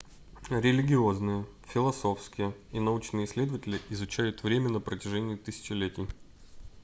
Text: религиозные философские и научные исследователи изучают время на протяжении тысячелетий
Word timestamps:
религиозные 0.49 1.45
философские 1.67 2.55
и 2.71 2.79
научные 2.79 3.25
исследователи 3.27 3.79
изучают 3.91 4.41
время 4.41 4.69
на 4.69 4.79
протяжении 4.79 5.35
тысячелетий 5.35 6.07